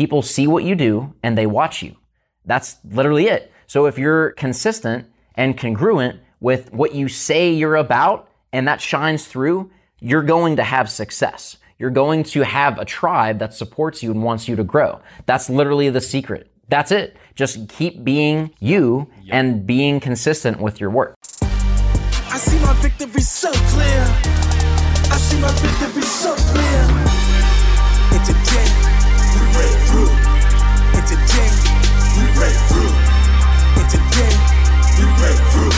[0.00, 1.94] people see what you do and they watch you.
[2.46, 3.52] That's literally it.
[3.66, 9.26] So if you're consistent and congruent with what you say you're about and that shines
[9.26, 11.58] through, you're going to have success.
[11.78, 15.02] You're going to have a tribe that supports you and wants you to grow.
[15.26, 16.50] That's literally the secret.
[16.70, 17.18] That's it.
[17.34, 19.34] Just keep being you yep.
[19.34, 21.14] and being consistent with your work.
[21.42, 24.04] I see my victory so clear.
[25.12, 26.86] I see my victory so clear.
[28.12, 28.99] And today, we
[29.52, 30.10] break through.
[32.16, 32.92] We break through.
[34.96, 35.70] We break through.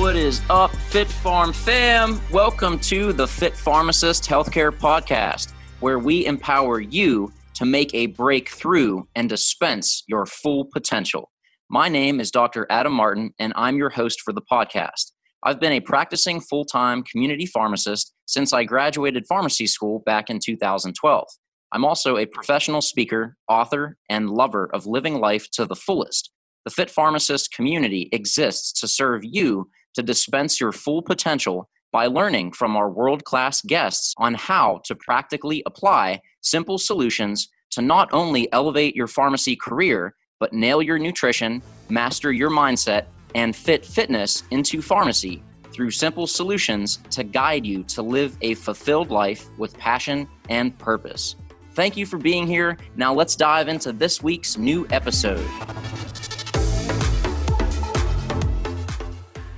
[0.00, 2.18] What is up, FitPharmFam?
[2.30, 9.02] Welcome to the Fit Pharmacist Healthcare Podcast, where we empower you to make a breakthrough
[9.14, 11.30] and dispense your full potential.
[11.70, 12.66] My name is Dr.
[12.70, 15.13] Adam Martin, and I'm your host for the podcast.
[15.46, 20.38] I've been a practicing full time community pharmacist since I graduated pharmacy school back in
[20.42, 21.28] 2012.
[21.72, 26.30] I'm also a professional speaker, author, and lover of living life to the fullest.
[26.64, 32.52] The Fit Pharmacist community exists to serve you to dispense your full potential by learning
[32.52, 38.50] from our world class guests on how to practically apply simple solutions to not only
[38.52, 44.80] elevate your pharmacy career, but nail your nutrition, master your mindset, and fit fitness into
[44.80, 50.78] pharmacy through simple solutions to guide you to live a fulfilled life with passion and
[50.78, 51.36] purpose.
[51.72, 52.78] Thank you for being here.
[52.94, 55.44] Now let's dive into this week's new episode.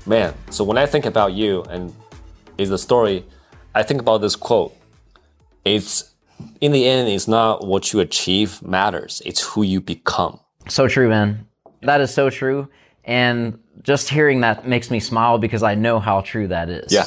[0.06, 1.94] Man, so when I think about you and
[2.56, 3.26] is the story,
[3.74, 4.74] I think about this quote.
[5.64, 6.14] It's
[6.60, 10.40] in the end, it's not what you achieve matters, it's who you become.
[10.68, 11.46] So true, man.
[11.82, 12.68] That is so true.
[13.06, 16.92] And just hearing that makes me smile because I know how true that is.
[16.92, 17.06] Yeah.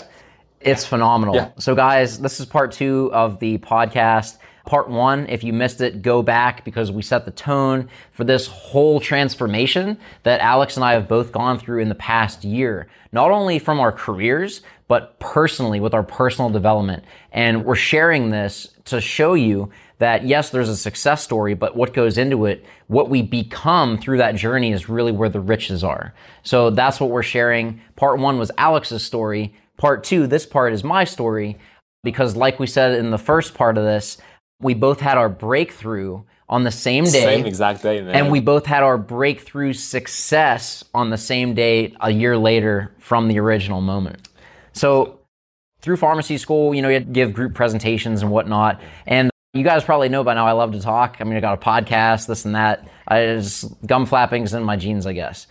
[0.62, 1.36] It's phenomenal.
[1.36, 1.52] Yeah.
[1.58, 4.38] So, guys, this is part two of the podcast.
[4.66, 8.46] Part one, if you missed it, go back because we set the tone for this
[8.48, 13.32] whole transformation that Alex and I have both gone through in the past year, not
[13.32, 17.04] only from our careers, but personally with our personal development.
[17.32, 21.94] And we're sharing this to show you that yes, there's a success story, but what
[21.94, 26.14] goes into it, what we become through that journey is really where the riches are.
[26.44, 27.82] So that's what we're sharing.
[27.96, 29.54] Part one was Alex's story.
[29.78, 31.58] Part two, this part is my story
[32.04, 34.18] because like we said in the first part of this,
[34.62, 37.12] we both had our breakthrough on the same day.
[37.12, 38.16] Same exact day, man.
[38.16, 43.28] And we both had our breakthrough success on the same day a year later from
[43.28, 44.28] the original moment.
[44.74, 45.20] So
[45.82, 48.82] through pharmacy school, you know, you had to give group presentations and whatnot.
[49.06, 51.18] And you guys probably know by now I love to talk.
[51.20, 52.88] I mean, I got a podcast, this and that.
[53.08, 55.48] I just gum flappings in my genes, I guess.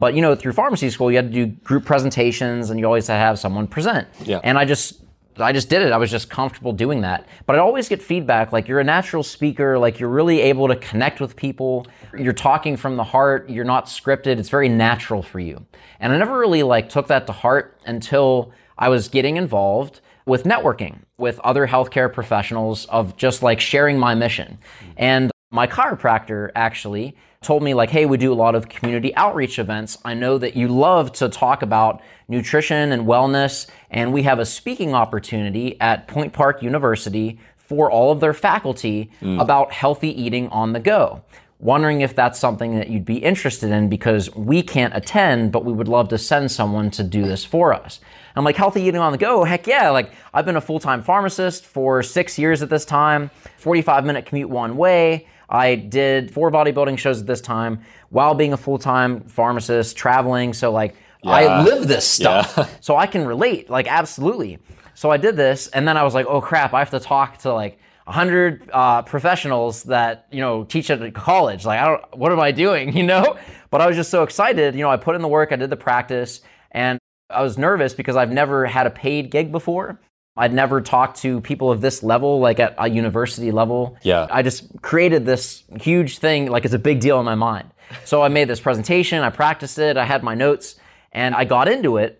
[0.00, 3.06] But you know, through pharmacy school, you had to do group presentations, and you always
[3.06, 4.08] had to have someone present.
[4.24, 4.40] Yeah.
[4.42, 5.02] And I just,
[5.36, 5.92] I just did it.
[5.92, 7.26] I was just comfortable doing that.
[7.46, 10.76] But I always get feedback like you're a natural speaker, like you're really able to
[10.76, 11.86] connect with people.
[12.16, 13.50] You're talking from the heart.
[13.50, 14.38] You're not scripted.
[14.38, 15.66] It's very natural for you.
[16.00, 20.44] And I never really like took that to heart until I was getting involved with
[20.44, 24.58] networking with other healthcare professionals of just like sharing my mission.
[24.96, 29.58] And my chiropractor actually told me like, hey, we do a lot of community outreach
[29.58, 29.98] events.
[30.04, 34.46] I know that you love to talk about nutrition and wellness, and we have a
[34.46, 39.40] speaking opportunity at Point Park University for all of their faculty mm.
[39.40, 41.22] about healthy eating on the go
[41.60, 45.72] wondering if that's something that you'd be interested in because we can't attend, but we
[45.72, 48.00] would love to send someone to do this for us.
[48.34, 49.44] I'm like, healthy eating on the go?
[49.44, 49.90] Heck yeah.
[49.90, 54.26] Like, I've been a full time pharmacist for six years at this time, 45 minute
[54.26, 55.26] commute one way.
[55.48, 60.54] I did four bodybuilding shows at this time while being a full time pharmacist, traveling.
[60.54, 61.30] So, like, yeah.
[61.30, 62.54] I live this stuff.
[62.56, 62.68] Yeah.
[62.80, 64.58] so I can relate, like, absolutely.
[64.94, 67.38] So I did this, and then I was like, oh crap, I have to talk
[67.38, 67.78] to like
[68.10, 71.64] 100 uh, professionals that you know teach at a college.
[71.64, 73.36] Like i don't what am i doing you know?
[73.70, 75.70] But i was just so excited you know i put in the work i did
[75.70, 76.40] the practice
[76.72, 76.98] and
[77.30, 80.00] i was nervous because i've never had a paid gig before.
[80.36, 83.96] I'd never talked to people of this level like at a university level.
[84.02, 84.26] Yeah.
[84.30, 87.70] I just created this huge thing like it's a big deal in my mind.
[88.04, 90.76] So i made this presentation i practiced it i had my notes
[91.12, 92.10] and i got into it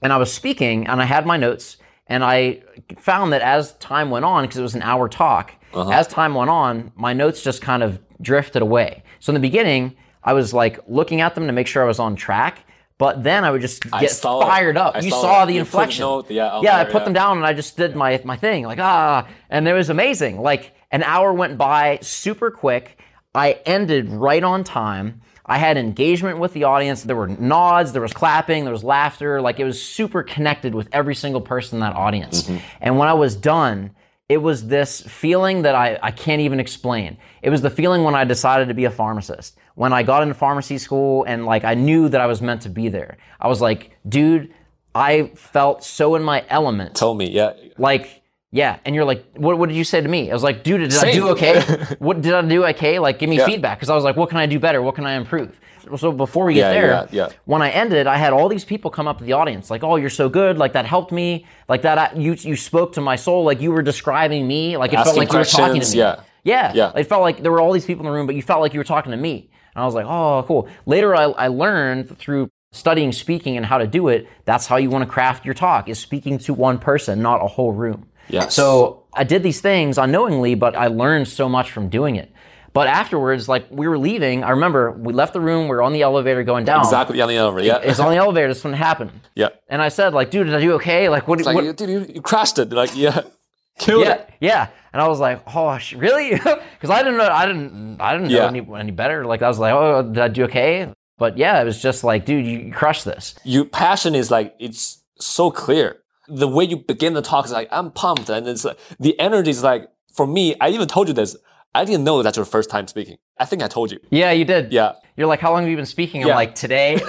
[0.00, 1.76] and i was speaking and i had my notes
[2.12, 2.62] and I
[2.98, 5.90] found that as time went on, because it was an hour talk, uh-huh.
[5.90, 9.02] as time went on, my notes just kind of drifted away.
[9.18, 11.98] So in the beginning, I was like looking at them to make sure I was
[11.98, 12.66] on track.
[12.98, 14.80] But then I would just get fired it.
[14.80, 14.94] up.
[14.94, 16.02] I you saw, saw the inflection.
[16.02, 17.04] Note, yeah, yeah there, I put yeah.
[17.04, 20.40] them down and I just did my my thing, like ah, and it was amazing.
[20.40, 23.00] Like an hour went by super quick.
[23.34, 25.22] I ended right on time.
[25.52, 27.02] I had engagement with the audience.
[27.02, 29.42] There were nods, there was clapping, there was laughter.
[29.42, 32.44] Like it was super connected with every single person in that audience.
[32.44, 32.56] Mm-hmm.
[32.80, 33.90] And when I was done,
[34.30, 37.18] it was this feeling that I, I can't even explain.
[37.42, 39.58] It was the feeling when I decided to be a pharmacist.
[39.74, 42.70] When I got into pharmacy school and like I knew that I was meant to
[42.70, 43.18] be there.
[43.38, 44.54] I was like, dude,
[44.94, 46.94] I felt so in my element.
[46.94, 47.52] Told me, yeah.
[47.76, 48.21] Like,
[48.52, 48.78] yeah.
[48.84, 50.30] And you're like, what, what did you say to me?
[50.30, 51.60] I was like, dude, did I do okay?
[51.98, 52.98] what did I do okay?
[52.98, 53.46] Like, give me Yeah.
[53.46, 53.80] feedback.
[53.80, 54.80] Cause I was like, what can I do better?
[54.82, 55.58] What can I improve?
[55.96, 58.88] So before we get Yeah, there, yeah, when I ended, I had all these people
[58.90, 60.56] come up to the audience, like, "Oh, you're so good!
[60.56, 61.44] Like that helped me!
[61.68, 63.42] Like that, I, you you spoke to my soul!
[63.42, 64.76] Like you were describing me!
[64.76, 65.98] Like it felt like you were talking to me!
[65.98, 66.20] yeah.
[66.44, 66.92] yeah, Yeah.
[66.94, 68.72] It felt like there were all these people in the room, but you felt like
[68.72, 69.50] you were talking to me.
[69.74, 73.78] And I was like, "Oh, cool!" Later, I, I learned through studying speaking and how
[73.78, 74.28] to do it.
[74.44, 77.48] That's how you want to craft your talk: is speaking to one person, not a
[77.48, 78.06] whole room.
[78.32, 78.54] Yes.
[78.54, 82.32] So I did these things unknowingly, but I learned so much from doing it.
[82.72, 85.92] But afterwards, like we were leaving, I remember we left the room, we were on
[85.92, 86.80] the elevator going down.
[86.80, 87.78] Exactly on the elevator, yeah.
[87.78, 89.12] It's on the elevator, this when it happened.
[89.34, 89.48] yeah.
[89.68, 91.10] And I said, like, dude, did I do okay?
[91.10, 91.38] Like, what?
[91.38, 92.72] It's like, what dude, you, you crashed it.
[92.72, 93.20] Like, yeah.
[93.78, 94.30] Killed yeah, it.
[94.40, 94.68] yeah.
[94.92, 96.30] And I was like, oh, really?
[96.40, 98.46] Because I didn't know, I didn't, I didn't know Yeah.
[98.48, 99.24] any, any better.
[99.24, 100.92] Like, I was like, oh, did I do okay?
[101.18, 103.34] But yeah, it was just like, dude, you, you crushed this.
[103.44, 105.98] Your passion is like, it's so clear.
[106.36, 108.28] The way you begin the talk is like, I'm pumped.
[108.28, 111.36] And it's like, the energy is like, for me, I even told you this.
[111.74, 113.16] I didn't know that's your first time speaking.
[113.38, 113.98] I think I told you.
[114.10, 114.72] Yeah, you did.
[114.72, 114.92] Yeah.
[115.16, 116.22] You're like, how long have you been speaking?
[116.22, 116.34] I'm Yeah.
[116.36, 116.94] like, today.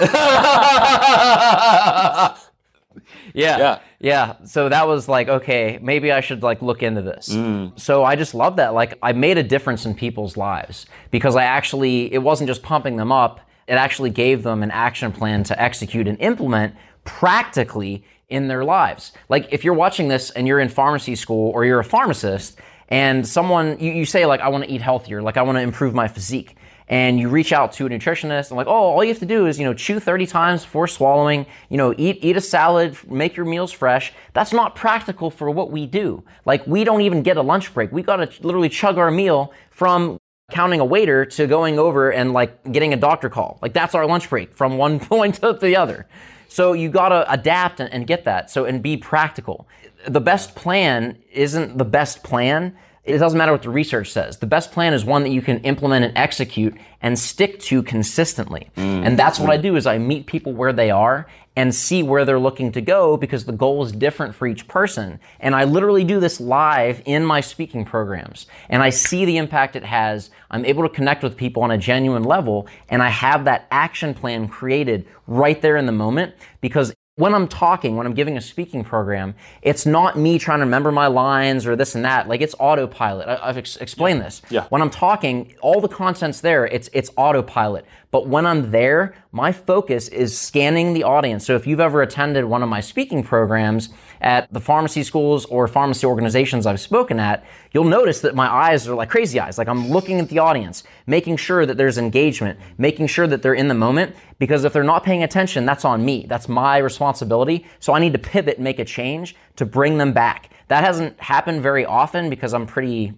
[3.34, 3.58] yeah.
[3.58, 3.78] Yeah.
[4.00, 4.34] Yeah.
[4.44, 7.28] So that was like, okay, maybe I should like look into this.
[7.30, 7.78] Mm.
[7.78, 8.74] So I just love that.
[8.74, 12.96] Like I made a difference in people's lives because I actually, it wasn't just pumping
[12.96, 13.40] them up.
[13.66, 16.74] It actually gave them an action plan to execute and implement
[17.04, 19.12] practically in their lives.
[19.28, 23.26] Like if you're watching this and you're in pharmacy school or you're a pharmacist and
[23.26, 25.94] someone, you, you say like, I want to eat healthier, like I want to improve
[25.94, 26.56] my physique
[26.88, 29.46] and you reach out to a nutritionist and like, oh, all you have to do
[29.46, 33.36] is, you know, chew 30 times before swallowing, you know, eat, eat a salad, make
[33.36, 34.12] your meals fresh.
[34.34, 36.22] That's not practical for what we do.
[36.44, 37.90] Like we don't even get a lunch break.
[37.90, 40.18] We got to literally chug our meal from
[40.50, 43.58] counting a waiter to going over and like getting a doctor call.
[43.62, 46.06] Like that's our lunch break from one point to the other.
[46.54, 48.48] So you got to adapt and, and get that.
[48.48, 49.66] So and be practical.
[50.06, 52.76] The best plan isn't the best plan.
[53.02, 54.36] It doesn't matter what the research says.
[54.36, 58.70] The best plan is one that you can implement and execute and stick to consistently.
[58.76, 59.04] Mm.
[59.04, 62.24] And that's what I do is I meet people where they are and see where
[62.24, 65.20] they're looking to go because the goal is different for each person.
[65.40, 68.46] And I literally do this live in my speaking programs.
[68.68, 70.30] And I see the impact it has.
[70.50, 74.14] I'm able to connect with people on a genuine level and I have that action
[74.14, 78.40] plan created right there in the moment because when I'm talking, when I'm giving a
[78.40, 82.28] speaking program, it's not me trying to remember my lines or this and that.
[82.28, 83.28] Like it's autopilot.
[83.28, 84.42] I, I've ex- explained this.
[84.50, 84.66] Yeah.
[84.70, 86.66] When I'm talking, all the content's there.
[86.66, 87.86] It's it's autopilot.
[88.10, 91.46] But when I'm there, my focus is scanning the audience.
[91.46, 93.90] So if you've ever attended one of my speaking programs
[94.20, 98.88] at the pharmacy schools or pharmacy organizations I've spoken at, you'll notice that my eyes
[98.88, 99.58] are like crazy eyes.
[99.58, 103.54] Like I'm looking at the audience, making sure that there's engagement, making sure that they're
[103.54, 104.14] in the moment.
[104.38, 106.26] Because if they're not paying attention, that's on me.
[106.28, 107.66] That's my responsibility.
[107.80, 110.50] So I need to pivot and make a change to bring them back.
[110.68, 113.12] That hasn't happened very often because I'm pretty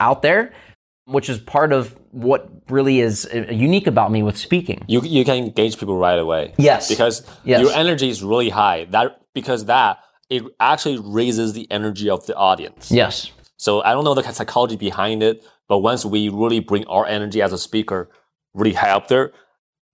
[0.00, 0.52] out there,
[1.06, 4.84] which is part of what really is uh, unique about me with speaking.
[4.86, 6.54] You, you can engage people right away.
[6.56, 6.88] Yes.
[6.88, 7.60] Because Yes.
[7.60, 8.86] your energy is really high.
[8.90, 9.98] That because that
[10.30, 12.90] it actually raises the energy of the audience.
[12.90, 13.30] Yes.
[13.56, 17.40] So I don't know the psychology behind it, but once we really bring our energy
[17.42, 18.10] as a speaker
[18.52, 19.32] really high up there,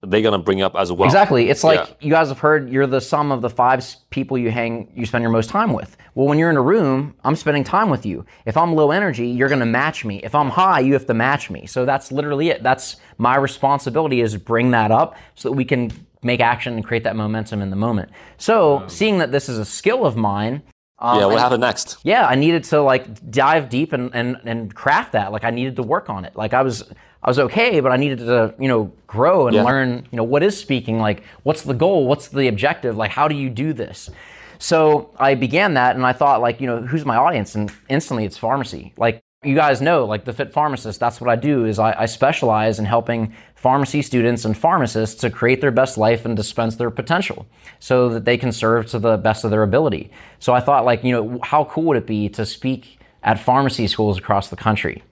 [0.03, 1.07] they're gonna bring up as well.
[1.07, 1.51] Exactly.
[1.51, 1.95] It's like Yeah.
[2.01, 5.21] you guys have heard you're the sum of the five people you hang you spend
[5.23, 5.97] your most time with.
[6.15, 8.25] Well, when you're in a room, I'm spending time with you.
[8.47, 10.21] If I'm low energy, you're going to match me.
[10.25, 11.67] If I'm high, you have to match me.
[11.67, 12.63] So that's literally it.
[12.63, 17.05] That's my responsibility is bring that up so that we can make action and create
[17.05, 18.11] that momentum in the moment.
[18.39, 20.63] So, um, seeing that this is a skill of mine,
[20.99, 21.97] um, Yeah, what happened next?
[22.03, 25.33] yeah, I needed to like dive deep and, and, and craft that.
[25.33, 26.37] Like I needed to work on it.
[26.37, 26.91] Like I was
[27.23, 29.63] I was okay, but I needed to, you know, grow and Yeah.
[29.65, 30.99] learn, you know, what is speaking?
[30.99, 32.07] Like what's the goal?
[32.07, 32.97] What's the objective?
[32.97, 34.11] Like how do you do this?
[34.59, 37.55] So I began that and I thought like, you know, who's my audience?
[37.55, 38.93] And instantly it's pharmacy.
[38.99, 42.07] Like you guys know, like the fit pharmacist, that's what I do is I, I
[42.07, 46.91] specialize in helping pharmacy students and pharmacists to create their best life and dispense their
[46.91, 47.47] potential
[47.79, 50.11] so that they can serve to the best of their ability.
[50.39, 53.87] So I thought like, you know, how cool would it be to speak at pharmacy
[53.87, 55.03] schools across the country?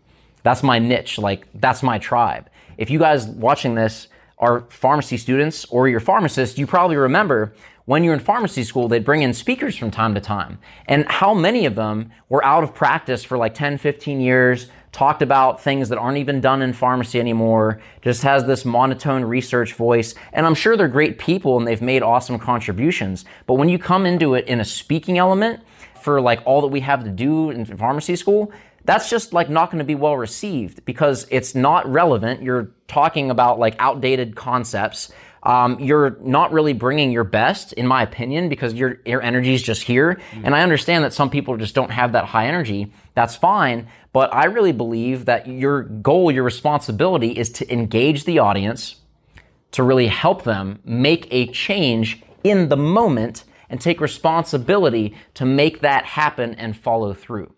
[0.45, 1.19] That's my niche.
[1.19, 2.49] Like that's my tribe.
[2.78, 7.52] If you guys watching this are pharmacy students or you're pharmacists, you probably remember
[7.85, 10.59] when you're in pharmacy school, they'd bring in speakers from time to time.
[10.87, 15.23] And how many of them were out of practice for like 10, 15 years, talked
[15.23, 20.14] about things that aren't even done in pharmacy anymore, just has this monotone research voice.
[20.33, 23.25] And I'm sure they're great people and they've made awesome contributions.
[23.47, 25.61] But when you come into it in a speaking element,
[26.09, 28.52] for like all that we have to do in pharmacy school,
[28.85, 32.42] that's just like not going to be well received because it's not relevant.
[32.42, 35.12] You're talking about like outdated concepts.
[35.42, 39.62] Um, you're not really bringing your best, in my opinion, because your your energy is
[39.62, 40.21] just here.
[40.42, 42.90] And I understand that some people just don't have that high energy.
[43.19, 48.39] That's fine, but I really believe that your goal, your responsibility, is to engage the
[48.39, 48.95] audience,
[49.73, 55.81] to really help them make a change in the moment, and take responsibility to make
[55.81, 57.53] that happen and follow through.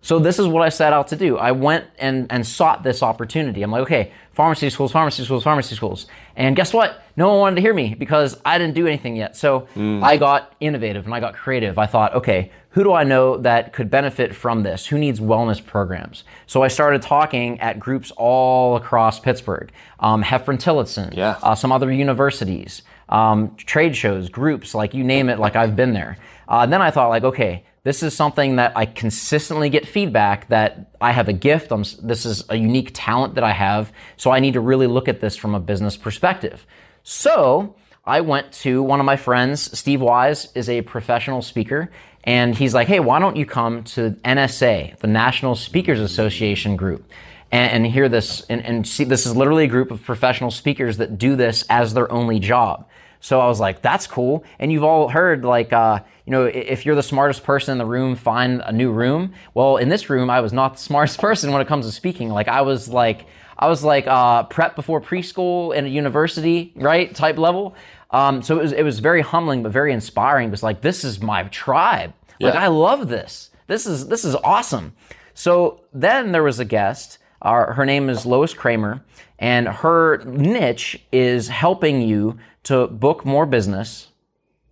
[0.00, 1.38] So this is what I set out to do.
[1.38, 3.62] I went and, and sought this opportunity.
[3.62, 6.06] I'm like, okay, pharmacy schools, pharmacy schools, pharmacy schools.
[6.36, 7.02] And guess what?
[7.16, 9.36] No one wanted to hear me because I didn't do anything yet.
[9.36, 11.78] So I got innovative and I got creative.
[11.78, 14.86] I thought, okay, who do I know that could benefit from this?
[14.86, 16.22] Who needs wellness programs?
[16.46, 21.38] So I started talking at groups all across Pittsburgh, um, Hefren-Tillotson, Yeah.
[21.42, 25.92] uh, some other universities, um, trade shows, groups, like you name it, like I've been
[25.92, 26.18] there.
[26.46, 30.90] Uh, then I thought, like, okay, this is something that I consistently get feedback that
[31.00, 31.72] I have a gift.
[31.72, 33.92] I'm, this is a unique talent that I have.
[34.16, 36.66] So I need to really look at this from a business perspective.
[37.02, 41.90] So I went to one of my friends, Steve Wise is a professional speaker,
[42.24, 47.04] and he's like, hey, why don't you come to NSA, the National Speakers Association group?
[47.50, 51.18] and, hear this and, and see this is literally a group of professional speakers that
[51.18, 52.86] do this as their only job
[53.20, 54.44] so i was like that's cool.
[54.58, 57.86] And you've all heard like uh, you know if you're the smartest person in the
[57.86, 59.32] room find a new room.
[59.54, 62.28] Well in this room i was not the smartest person when it comes to speaking.
[62.30, 63.26] Like i was like
[63.58, 67.74] i was like uh, prep before preschool and a university right type level.
[68.10, 70.48] Um, so it was, it was very humbling but very inspiring.
[70.48, 72.12] It was like this is my tribe.
[72.40, 72.62] Like Yeah.
[72.64, 73.50] i love this.
[73.66, 74.92] This is this is awesome.
[75.34, 77.18] So then there was a guest.
[77.42, 79.04] Uh, her name is Lois Creamer,
[79.38, 84.08] and her niche is helping you to book more business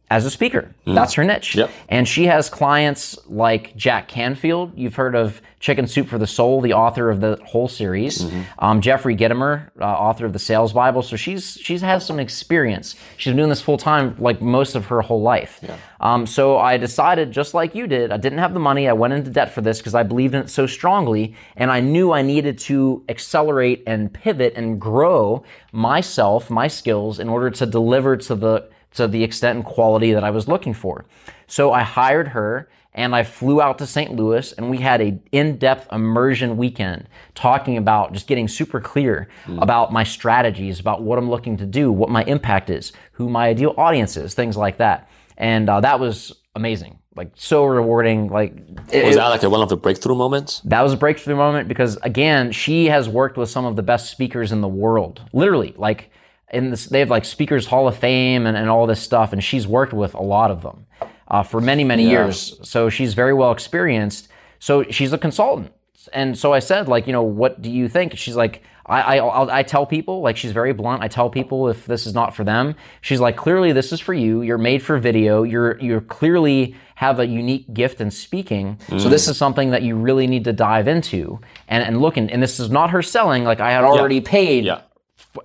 [0.08, 0.72] as a speaker.
[0.94, 1.56] That's her niche.
[1.56, 1.70] Yep.
[1.88, 4.72] And she has clients like Jack Canfield.
[4.76, 8.24] You've heard of Chicken Soup for the Soul, the author of the whole series.
[8.60, 11.02] Um, Jeffrey Gitomer, uh, author of the Sales Bible.
[11.02, 12.94] So she's she's has some experience.
[13.16, 15.60] She's been doing this full time, like most of her whole life.
[15.98, 18.86] Um, so I decided, just like you did, I didn't have the money.
[18.88, 21.80] I went into debt for this because I believed in it so strongly, and I
[21.80, 27.66] knew I needed to accelerate and pivot and grow myself, my skills, in order to
[27.66, 31.04] deliver to the to the extent and quality that I was looking for.
[31.46, 34.14] So I hired her and I flew out to St.
[34.16, 39.92] Louis and we had a in-depth immersion weekend talking about just getting super clear about
[39.92, 43.74] my strategies, about what I'm looking to do, what my impact is, who my ideal
[43.76, 45.08] audience is, things like that.
[45.36, 48.28] And uh, that was amazing, like so rewarding.
[48.28, 48.54] Like
[48.90, 50.62] it- Was that like one of the breakthrough moments?
[50.64, 54.10] that was a breakthrough moment because again, she has worked with some of the best
[54.10, 55.20] speakers in the world.
[55.34, 56.10] Literally, like
[56.52, 59.42] in this, they have like Speakers Hall of Fame and, and all this stuff, and
[59.42, 60.86] she's worked with a lot of them
[61.28, 62.10] uh, for many, many Yeah.
[62.24, 62.58] years.
[62.62, 64.28] So she's very well experienced.
[64.58, 65.72] So she's a consultant.
[66.12, 68.16] And so I said, like, you know, what do you think?
[68.16, 71.02] She's like, I, I, I'll, I tell people, like, she's very blunt.
[71.02, 72.76] I tell people if this is not for them.
[73.00, 74.42] She's like, clearly this is for you.
[74.42, 75.42] You're made for video.
[75.42, 78.78] You're, you're clearly have a unique gift in speaking.
[78.88, 82.16] So this is something that you really need to dive into and, and look.
[82.16, 83.42] And, and this is not her selling.
[83.42, 84.82] Like, I had already paid Yeah.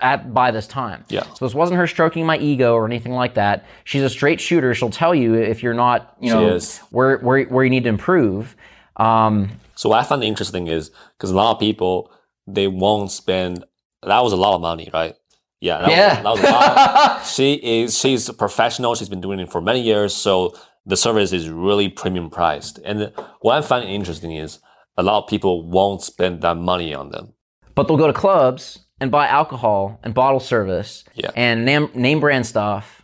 [0.01, 1.03] At by this time.
[1.09, 1.23] Yeah.
[1.33, 3.65] So this wasn't her stroking my ego or anything like that.
[3.83, 4.73] She's a straight shooter.
[4.73, 6.59] She'll tell you if you're not, you know,
[6.91, 8.55] where where where you need to improve.
[8.97, 12.11] Um, So what I find interesting is because a lot of people
[12.47, 13.63] they won't spend.
[14.03, 15.15] That was a lot of money, right?
[15.59, 16.23] Yeah, that Yeah.
[16.23, 17.25] Was, that was a lot.
[17.35, 18.95] she is she's a professional.
[18.95, 20.55] She's been doing it for many years, so
[20.85, 22.79] the service is really premium priced.
[22.83, 24.59] And what I find interesting is
[24.97, 27.33] a lot of people won't spend that money on them.
[27.75, 31.31] but they'll go to clubs and buy alcohol and bottle service Yeah.
[31.35, 33.01] and name name brand stuff,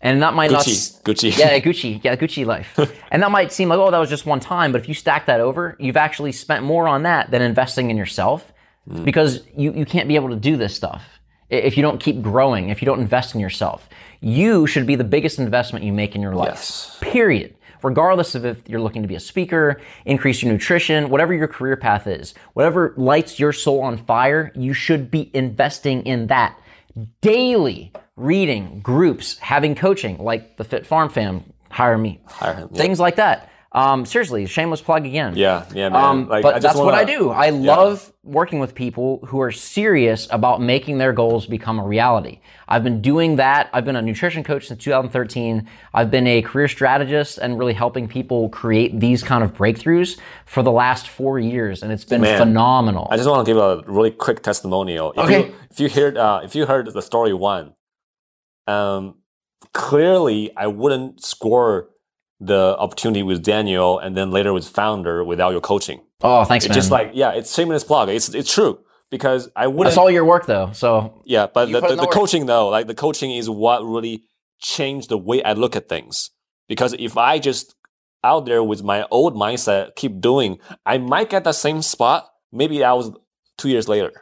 [0.00, 0.64] and that might not.
[0.64, 1.36] Gucci, Gucci.
[1.38, 2.00] Yeah, Gucci.
[2.04, 2.78] Yeah, Gucci life.
[3.10, 4.70] and that might seem like, oh, that was just one time.
[4.70, 7.96] But if you stack that over, you've actually spent more on that than investing in
[7.96, 8.52] yourself
[8.88, 9.02] mm.
[9.04, 12.68] because you, you can't be able to do this stuff if you don't keep growing,
[12.68, 13.88] if you don't invest in yourself.
[14.20, 16.50] You should be the biggest investment you make in your life.
[16.50, 16.98] Yes.
[17.00, 17.56] Period.
[17.82, 21.76] Regardless of if you're looking to be a speaker, increase your nutrition, whatever your career
[21.76, 26.58] path is, whatever lights your soul on fire, you should be investing in that.
[27.20, 32.20] Daily reading groups having coaching like the FitPharmFam hire me.
[32.26, 35.36] Hire him, things like that um, seriously shameless plug again.
[35.36, 36.04] Yeah, yeah, man.
[36.04, 37.30] um, Like, but I just that's what i do.
[37.30, 42.40] I love working with people who are serious about making their goals become a reality.
[42.68, 43.70] I've been doing that.
[43.72, 48.06] I've been a nutrition coach since 2013 i've been a career strategist and really helping
[48.08, 52.38] people create these kind of breakthroughs for the last four years and it's been Man,
[52.38, 53.08] phenomenal.
[53.10, 55.12] I just want to give a really quick testimonial.
[55.12, 55.46] If Okay.
[55.48, 57.74] You, if you heard, uh, if you heard the story one,
[58.66, 59.16] um,
[59.72, 61.88] clearly I wouldn't score
[62.40, 66.00] the opportunity with Daniel and then later with founder without your coaching.
[66.22, 66.76] Oh, thanks, It's man.
[66.76, 68.08] just like, yeah, it's shameless plug.
[68.08, 68.80] It's it's true
[69.10, 69.84] because I wouldn't.
[69.86, 70.70] that's all your work, though.
[70.72, 74.24] So yeah, but the, the, the the coaching though, like the coaching is what really
[74.60, 76.30] changed the way I look at things.
[76.68, 77.74] Because if I just
[78.22, 82.28] out there with my old mindset keep doing, I might get that same spot.
[82.52, 83.10] Maybe I was
[83.58, 84.12] two years later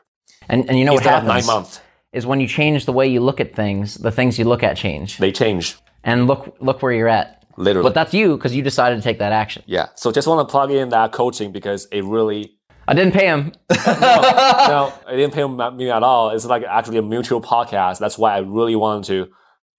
[0.48, 1.80] and and you know what instead of nine months.
[2.12, 4.76] is when you change the way you look at things, the things you look at
[4.76, 5.18] change.
[5.18, 7.37] They change And look look where you're at.
[7.58, 7.86] Literally.
[7.88, 9.62] But that's you because you decided to take that action.
[9.66, 9.88] yeah.
[9.94, 13.52] So just want to plug in that coaching because it really I didn't pay him.
[13.86, 16.30] no, I didn't pay me at all.
[16.30, 17.98] It's like actually a mutual podcast.
[17.98, 19.30] That's why I really wanted to,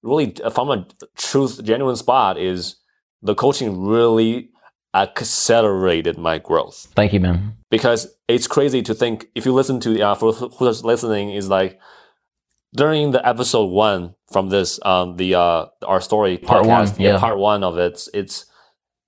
[0.03, 2.75] really from a truth, genuine spot is
[3.23, 4.51] the coaching really
[4.93, 7.55] accelerated my growth Thank you, man.
[7.69, 11.79] because it's crazy to think if you listen to uh, for who's listening is like
[12.73, 17.17] during the episode one from this um the uh our story Part one, podcast, yeah.
[17.19, 18.45] part one of it it's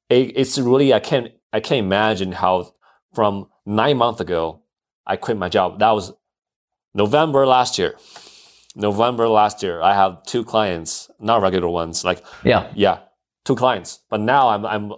[0.10, 2.74] it, it's really I can't I can't imagine how
[3.14, 4.62] from nine months ago
[5.06, 6.12] I quit my job that was
[6.94, 7.96] November last year
[8.76, 12.72] November last year I have two clients not regular ones like Yeah.
[12.76, 13.00] yeah,
[13.46, 14.00] two clients.
[14.10, 14.94] But now I'm I'm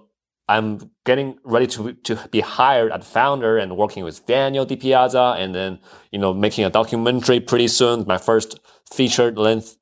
[0.48, 5.56] I'm getting ready to to be hired at founder and working with Daniel DiPiazza, and
[5.56, 5.80] then
[6.12, 8.60] you know making a documentary pretty soon, my first
[8.92, 9.78] featured length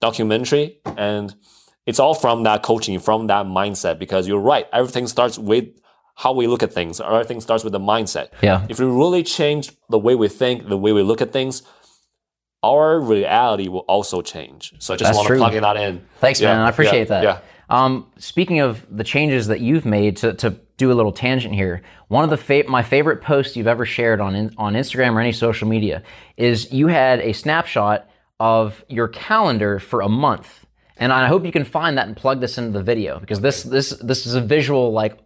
[0.00, 1.34] documentary, and
[1.86, 3.98] it's all from that coaching, from that mindset.
[3.98, 5.66] Because you're right, everything starts with
[6.16, 7.00] how we look at things.
[7.00, 8.28] Everything starts with the mindset.
[8.42, 8.66] Yeah.
[8.68, 11.62] If we really change the way we think, the way we look at things.
[12.62, 14.72] Our reality will also change.
[14.80, 15.36] So I just That's want true.
[15.36, 16.04] to plug in that in.
[16.18, 16.62] Thanks, Yeah, man.
[16.62, 17.22] I appreciate yeah, that.
[17.22, 17.38] Yeah.
[17.68, 21.82] Um, speaking of the changes that you've made, to, to do a little tangent here,
[22.08, 25.20] one of the fa- my favorite posts you've ever shared on in, on Instagram or
[25.20, 26.02] any social media
[26.36, 28.08] is you had a snapshot
[28.38, 32.40] of your calendar for a month, and I hope you can find that and plug
[32.40, 35.18] this into the video because this this this is a visual like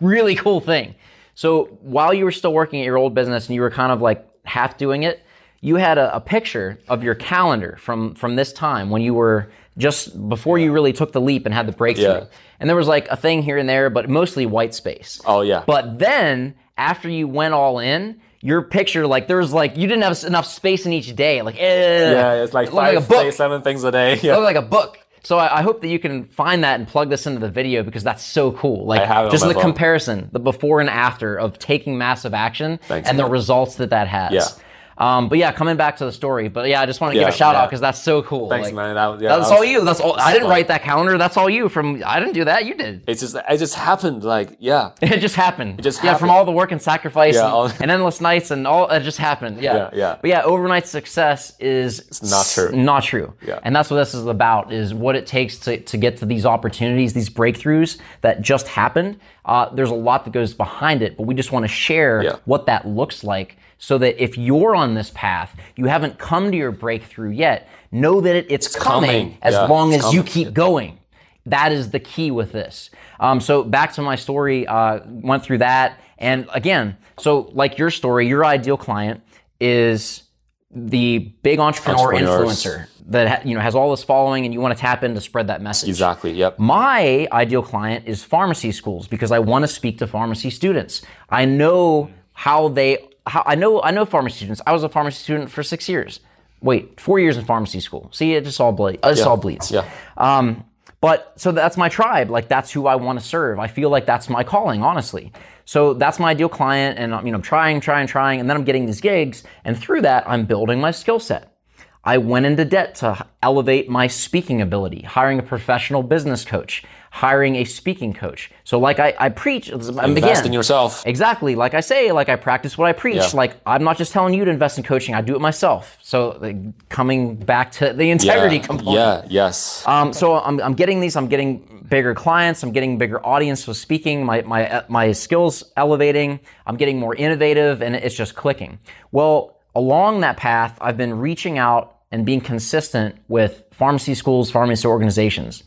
[0.00, 0.94] really cool thing.
[1.34, 4.02] So while you were still working at your old business and you were kind of
[4.02, 5.22] like half doing it,
[5.60, 9.50] you had a, a picture of your calendar from from this time when you were
[9.80, 12.04] just before you really took the leap and had the breakthrough.
[12.04, 12.24] Yeah.
[12.60, 15.20] And there was like a thing here and there, but mostly white space.
[15.24, 15.64] Oh yeah.
[15.66, 20.02] But then after you went all in, your picture like there was like you didn't
[20.02, 21.42] have enough space in each day.
[21.42, 23.22] Like eh, yeah, it's like it looked like a book.
[23.22, 24.18] six, seven things a day.
[24.22, 24.36] Yeah.
[24.36, 24.98] like a book.
[25.22, 27.82] So I, I hope that you can find that and plug this into the video
[27.82, 28.86] because that's so cool.
[28.86, 32.32] Like I have it on just the comparison, the before and after of taking massive
[32.32, 34.32] action Thanks, and the results that that has.
[34.32, 34.64] Yeah.
[35.00, 36.48] Um, but yeah, coming back to the story.
[36.48, 38.50] But yeah, I just want to Yeah, give a shout out because that's so cool.
[38.50, 38.94] Thanks, Like, man.
[38.96, 39.82] That was, yeah, That's that all you.
[39.82, 40.14] That's all.
[40.20, 41.16] I didn't write that calendar.
[41.16, 41.70] That's all you.
[41.70, 42.66] From I didn't do that.
[42.66, 43.04] You did.
[43.08, 44.24] It's just, it just happened.
[44.24, 45.78] Like, yeah, It just happened.
[45.80, 48.50] It just yeah, from all the work and sacrifice Yeah, and, all- and endless nights
[48.50, 48.88] and all.
[48.90, 49.62] It just happened.
[49.62, 49.74] Yeah.
[49.74, 50.16] Yeah, yeah.
[50.20, 52.72] But yeah, overnight success is not s- true.
[52.72, 53.32] Not true.
[53.46, 53.58] Yeah.
[53.62, 56.44] And that's what this is about: is what it takes to to get to these
[56.44, 59.18] opportunities, these breakthroughs that just happened.
[59.46, 62.36] Uh, there's a lot that goes behind it, but we just want to share Yeah.
[62.44, 66.56] what that looks like, so that if you're on this path, you haven't come to
[66.56, 67.66] your breakthrough yet.
[67.90, 69.38] Know that it, it's, coming, coming.
[69.42, 70.98] as Yeah, long it's as you keep going.
[71.46, 72.90] That is the key with this.
[73.18, 77.90] Um, so back to my story, uh, went through that, and again, so like your
[77.90, 79.22] story, your ideal client
[79.58, 80.24] is
[80.70, 84.80] the big entrepreneur influencer that you know has all this following, and you want to
[84.80, 85.88] tap in to spread that message.
[85.88, 86.32] exactly.
[86.32, 86.58] Yep.
[86.58, 91.00] My ideal client is pharmacy schools because I want to speak to pharmacy students.
[91.30, 94.60] I know how they how I know I know pharmacy students.
[94.66, 96.20] I was a pharmacy student for 6 years.
[96.62, 98.08] Wait, 4 years in pharmacy school.
[98.12, 99.70] See, it just all ble- it just all bleeds.
[99.70, 99.88] Yeah.
[100.16, 100.64] Um,
[101.00, 102.30] but so that's my tribe.
[102.30, 103.58] Like that's who I want to serve.
[103.58, 105.32] I feel like that's my calling, honestly.
[105.64, 108.64] So that's my ideal client, and you know, I'm trying, trying, trying, and then I'm
[108.64, 111.56] getting these gigs, and through that, I'm building my skill set.
[112.02, 117.56] I went into debt to elevate my speaking ability, hiring a professional business coach, hiring
[117.56, 118.50] a speaking coach.
[118.64, 121.06] So, like I, I preach, Invest again, in yourself.
[121.06, 121.56] Exactly.
[121.56, 123.16] Like I say, like I practice what I preach.
[123.16, 123.30] Yeah.
[123.34, 125.98] Like I'm not just telling you to invest in coaching, I do it myself.
[126.02, 128.62] So, like, coming back to the integrity yeah.
[128.66, 129.30] component.
[129.30, 129.42] Yeah.
[129.44, 129.86] Yes.
[129.86, 131.16] Um, so I'm, I'm getting these.
[131.16, 132.62] I'm getting bigger clients.
[132.62, 134.24] I'm getting bigger audience with speaking.
[134.24, 136.40] My my my skills elevating.
[136.66, 138.78] I'm getting more innovative, and it's just clicking.
[139.10, 144.86] Well, along that path, I've been reaching out and being consistent with pharmacy schools, pharmacy
[144.86, 145.62] organizations,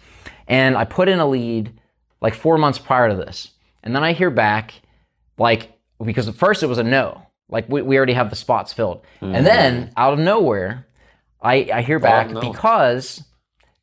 [0.48, 1.72] and I put in a lead
[2.22, 3.52] like four months prior to this,
[3.84, 4.82] and then I hear back
[5.38, 7.22] like because at first it was a no.
[7.50, 10.88] Like we, we already have the spots filled, and then out of nowhere,
[11.42, 12.40] I, I hear back no.
[12.40, 13.24] because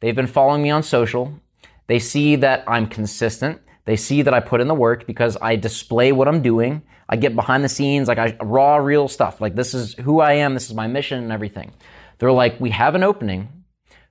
[0.01, 1.39] They've been following me on social.
[1.87, 3.61] They see that I'm consistent.
[3.85, 6.83] They see that I put in the work because I display what I'm doing.
[7.09, 9.41] I get behind the scenes, like I raw, real stuff.
[9.41, 10.55] Like this is who I am.
[10.55, 11.73] This is my mission and everything.
[12.19, 13.65] They're like, we have an opening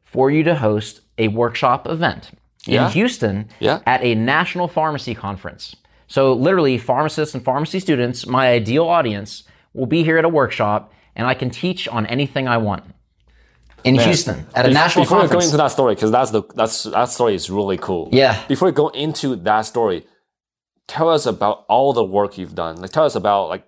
[0.04, 2.32] for you to host a workshop event.
[2.70, 2.86] Yeah.
[2.86, 3.80] in Houston Yeah.
[3.86, 5.76] at a national pharmacy conference.
[6.08, 10.92] So, literally, pharmacists and pharmacy students, my ideal audience, will be here at a workshop
[11.16, 12.84] and I can teach on anything I want
[13.84, 15.46] in Houston at a national Before we go conference.
[15.46, 18.10] into that story, because that's the that's that story is really cool.
[18.12, 18.42] Yeah.
[18.48, 20.06] Before we go into that story,
[20.88, 22.78] tell us about all the work you've done.
[22.82, 23.64] Like tell us about like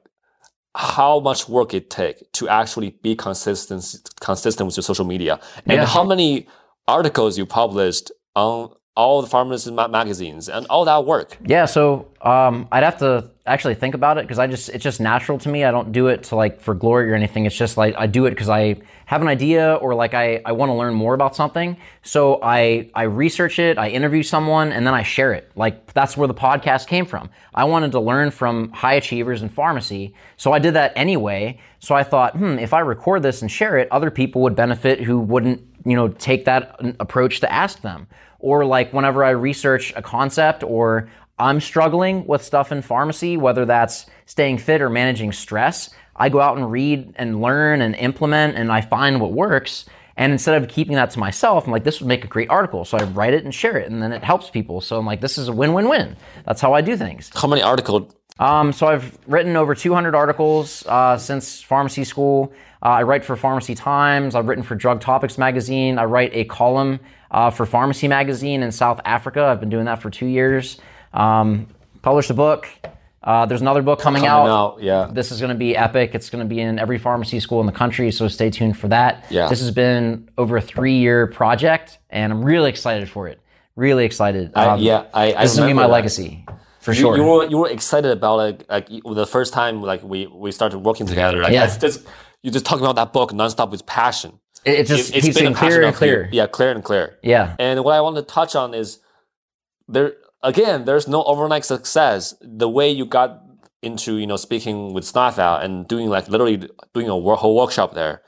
[0.75, 3.83] how much work it take to actually be consistent
[4.19, 5.85] consistent with your social media, and Yeah.
[5.85, 6.47] how many
[6.87, 11.37] articles you published on all the pharmacy ma- magazines and all that work.
[11.45, 14.99] Yeah, so um, I'd have to actually think about it because I just it's just
[14.99, 15.63] natural to me.
[15.63, 17.45] I don't do it to like for glory or anything.
[17.45, 20.51] It's just like I do it because I have an idea or like I, I
[20.51, 21.77] want to learn more about something.
[22.03, 25.51] So I I research it, I interview someone, and then I share it.
[25.55, 27.29] Like that's where the podcast came from.
[27.55, 31.59] I wanted to learn from high achievers in pharmacy, so I did that anyway.
[31.79, 35.01] So I thought, hmm, if I record this and share it, other people would benefit
[35.01, 38.07] who wouldn't you know take that approach to ask them
[38.41, 43.65] or like whenever I research a concept or I'm struggling with stuff in pharmacy, whether
[43.65, 48.57] that's staying fit or managing stress, I go out and read and learn and implement
[48.57, 49.85] and I find what works.
[50.17, 52.85] And instead of keeping that to myself, I'm like, this would make a great article.
[52.85, 54.81] So I write it and share it, and then it helps people.
[54.81, 56.17] So I'm like, this is a win win win.
[56.45, 57.31] That's how I do things.
[57.33, 58.13] How many articles?
[58.39, 62.51] Um, so I've written over 200 articles uh, since pharmacy school.
[62.83, 64.33] Uh, I write for Pharmacy Times.
[64.33, 65.99] I've written for Drug Topics magazine.
[65.99, 69.43] I write a column uh, for Pharmacy magazine in South Africa.
[69.43, 70.79] I've been doing that for two years.
[71.13, 71.67] Um,
[72.01, 72.67] published a book.
[73.23, 74.47] Uh, there's another book coming, Coming out.
[74.77, 75.07] out, yeah.
[75.13, 76.15] This is going to be epic.
[76.15, 78.87] It's going to be in every pharmacy school in the country, so stay tuned for
[78.87, 79.25] that.
[79.29, 79.47] Yeah.
[79.47, 83.39] This has been over a three-year project, and I'm really excited for it.
[83.75, 84.51] Really excited.
[84.57, 85.91] Um, yeah, I- I this is going to be my that.
[85.93, 86.45] legacy
[86.81, 87.17] for You, sure.
[87.17, 90.79] you were you were excited about like like the first time like we we started
[90.79, 91.41] working together.
[91.41, 91.65] Like Yeah.
[91.65, 92.05] it's just
[92.43, 94.39] you just talking about that book nonstop with passion.
[94.65, 96.29] It, it just keeps been a getting passion clearer and clearer.
[96.31, 97.17] Yeah, clear and clear.
[97.23, 97.55] Yeah.
[97.59, 98.99] And what I want to touch on is
[99.87, 100.13] there
[100.43, 100.85] again.
[100.85, 102.35] There's no overnight success.
[102.41, 103.41] The way you got
[103.83, 108.21] into you know speaking with SNPhA and doing like literally doing a whole workshop there,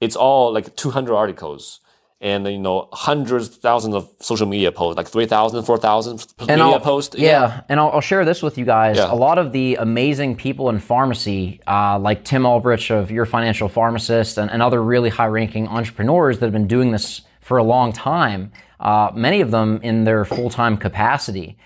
[0.00, 1.80] it's all like 200 articles.
[2.18, 6.80] And you know, hundreds, thousands of social media posts, like 3,000, 4,000 social media I'll,
[6.80, 7.14] posts.
[7.18, 8.96] Yeah, and I'll, I'll share this with you guys.
[8.96, 9.12] Yeah.
[9.12, 13.68] A lot of the amazing people in pharmacy, uh, like Tim Ulbrich of Your Financial
[13.68, 17.92] Pharmacist, and, and other really high-ranking entrepreneurs that have been doing this for a long
[17.92, 18.50] time.
[18.80, 21.58] Uh, many of them in their full-time capacity.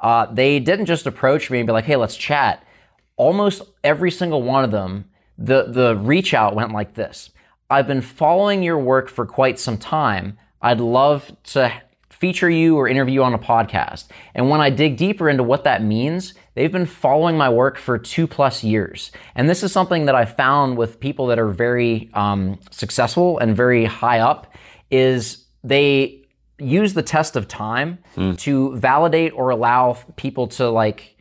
[0.00, 2.64] Uh, they didn't just approach me and be like, "Hey, let's chat."
[3.16, 7.30] Almost every single one of them, the the reach out went like this.
[7.70, 10.38] I've been following your work for quite some time.
[10.62, 11.70] I'd love to
[12.08, 14.06] feature you or interview you on a podcast.
[14.34, 17.98] And when I dig deeper into what that means, they've been following my work for
[17.98, 19.12] two plus years.
[19.34, 23.54] And this is something that I found with people that are very um, successful and
[23.54, 24.54] very high up
[24.90, 26.24] is they
[26.58, 27.98] use the test of time
[28.38, 31.18] to validate or allow people to like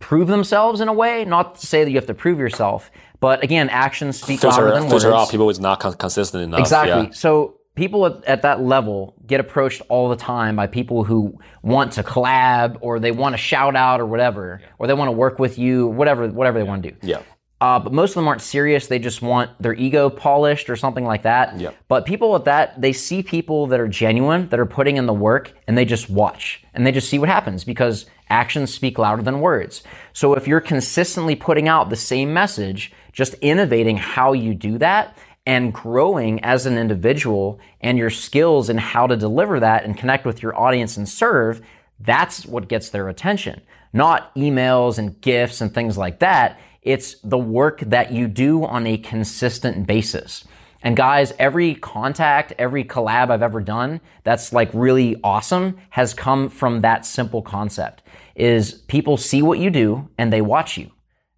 [0.00, 1.24] prove themselves in a way.
[1.24, 4.80] Not to say that you have to prove yourself, but again, actions speak louder filter,
[4.80, 5.28] than filter words.
[5.28, 6.60] out people who's not con- consistent enough.
[6.60, 7.06] Exactly.
[7.06, 7.10] Yeah.
[7.10, 11.92] So people at, at that level get approached all the time by people who want
[11.92, 15.38] to collab or they want to shout out or whatever, or they want to work
[15.38, 16.96] with you, whatever, whatever they want to do.
[17.02, 17.22] Yeah.
[17.58, 18.86] Uh, but most of them aren't serious.
[18.86, 21.58] They just want their ego polished or something like that.
[21.58, 21.70] Yeah.
[21.88, 25.14] But people at that, they see people that are genuine, that are putting in the
[25.14, 29.22] work, and they just watch and they just see what happens because actions speak louder
[29.22, 29.82] than words.
[30.12, 35.16] So if you're consistently putting out the same message, just innovating how you do that
[35.46, 40.26] and growing as an individual and your skills in how to deliver that and connect
[40.26, 41.60] with your audience and serve,
[42.00, 43.60] that's what gets their attention.
[43.92, 46.58] Not emails and gifts and things like that.
[46.82, 50.44] It's the work that you do on a consistent basis.
[50.82, 56.48] And guys, every contact, every collab I've ever done that's like really awesome has come
[56.48, 58.02] from that simple concept
[58.34, 60.90] is people see what you do and they watch you.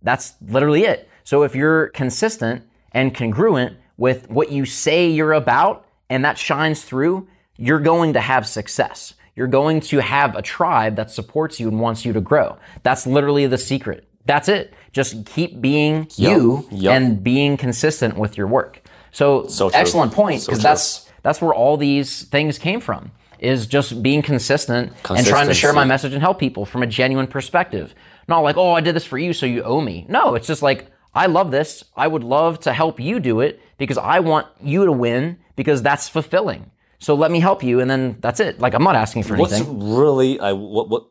[0.02, 1.08] That's literally it.
[1.24, 6.82] So if you're consistent and congruent with what you say you're about and that shines
[6.82, 9.14] through, you're going to have success.
[9.36, 12.56] You're going to have a tribe that supports you and wants you to grow.
[12.82, 14.08] That's literally the secret.
[14.24, 14.74] That's it.
[14.92, 16.92] Just keep being you Yup.
[16.92, 18.82] and being consistent with your work.
[19.12, 20.62] So, So excellent point because true.
[20.62, 23.12] that's that's where all these things came from.
[23.40, 26.88] Is just being consistent and trying to share my message and help people from a
[26.88, 27.94] genuine perspective.
[28.26, 30.04] Not like, oh, I did this for you, so you owe me.
[30.08, 31.84] No, it's just like, I love this.
[31.96, 35.82] I would love to help you do it because I want you to win because
[35.82, 36.72] that's fulfilling.
[36.98, 38.58] So let me help you, and then that's it.
[38.58, 39.94] Like I'm not asking for What's anything.
[39.96, 41.06] really uh, what what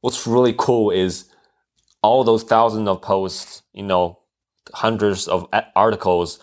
[0.00, 1.26] what's really cool is
[2.02, 4.18] all those thousands of posts, you know,
[4.72, 6.38] hundreds of articles,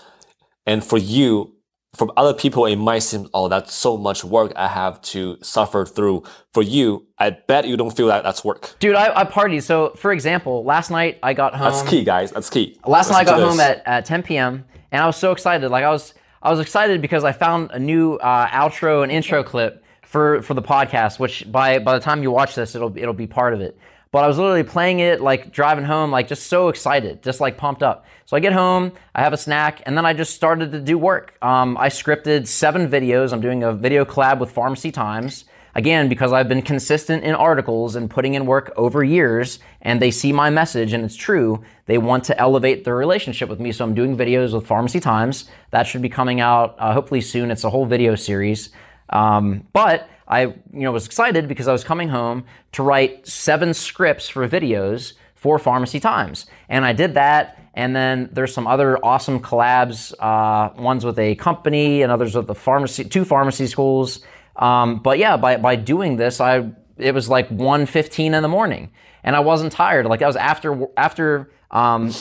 [0.67, 1.53] and for you,
[1.95, 5.85] from other people, it might seem, oh, that's so much work I have to suffer
[5.85, 6.23] through.
[6.53, 8.75] For you, I bet you don't feel that that's work.
[8.79, 9.59] Dude, I, I party.
[9.61, 11.71] So, for example, last night I got home.
[11.71, 12.31] That's key, guys.
[12.31, 12.77] That's key.
[12.85, 14.65] Last night I got home at, at 10 p.m.
[14.91, 15.69] and I was so excited.
[15.69, 19.43] Like I was, I was excited because I found a new uh, outro and intro
[19.43, 21.19] clip for for the podcast.
[21.19, 23.77] Which by by the time you watch this, it'll it'll be part of it.
[24.17, 27.55] But I was literally playing it, like driving home, like just so excited, just like
[27.55, 28.07] pumped up.
[28.25, 30.97] So I get home, I have a snack, and then I just started to do
[30.97, 31.37] work.
[31.43, 33.31] Um, I scripted seven videos.
[33.31, 35.45] I'm doing a video collab with Pharmacy Times.
[35.75, 40.09] Again, because I've been consistent in articles and putting in work over years, and they
[40.09, 43.71] see my message and it's true, they want to elevate their relationship with me.
[43.71, 45.47] So I'm doing videos with Pharmacy Times.
[45.69, 47.51] That should be coming out uh, hopefully soon.
[47.51, 48.71] It's a whole video series.
[49.09, 53.73] Um, but I, you know, was excited because I was coming home to write seven
[53.73, 57.53] scripts for videos for Pharmacy Times, and I did that.
[57.73, 62.47] And then there's some other awesome collabs, uh, ones with a company and others with
[62.47, 64.21] the pharmacy, two pharmacy schools.
[64.55, 68.89] Um, but yeah, by by doing this, I it was like 1.15 in the morning,
[69.23, 70.07] and I wasn't tired.
[70.07, 72.13] Like I was after after um,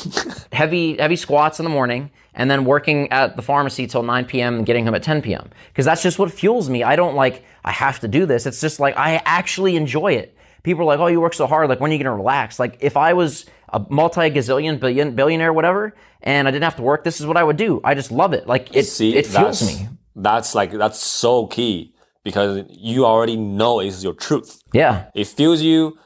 [0.53, 4.57] heavy heavy squats in the morning, and then working at the pharmacy till 9 p.m.
[4.57, 5.51] and getting home at 10 p.m.
[5.69, 6.83] Because that's just what fuels me.
[6.83, 8.47] I don't like I have to do this.
[8.47, 10.37] It's just like I actually enjoy it.
[10.63, 11.69] People are like, "Oh, you work so hard.
[11.69, 15.53] Like when are you gonna relax?" Like if I was a multi gazillion billion billionaire,
[15.53, 17.81] whatever, and I didn't have to work, this is what I would do.
[17.85, 18.47] I just love it.
[18.47, 19.89] Like it See, it fuels me.
[20.17, 24.61] That's like that's so key because you already know it's your truth.
[24.73, 25.07] Yeah.
[25.15, 25.97] It fuels you,